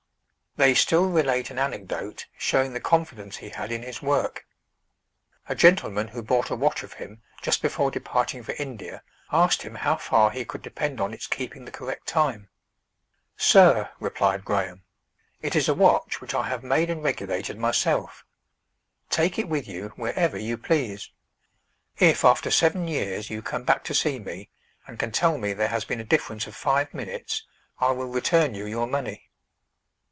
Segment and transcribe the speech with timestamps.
[0.57, 4.45] They still relate an anecdote showing the confidence he had in his work.
[5.47, 9.01] A gentleman who bought a watch of him just before departing for India,
[9.31, 12.49] asked him how far he could depend on its keeping the correct time.
[13.37, 14.83] "Sir," replied Graham,
[15.41, 18.25] "it is a watch which I have made and regulated myself;
[19.09, 21.11] take it with you wherever you please.
[21.97, 24.49] If after seven years you come back to see me,
[24.85, 27.47] and can tell me there has been a difference of five minutes,
[27.79, 29.29] I will return you your money."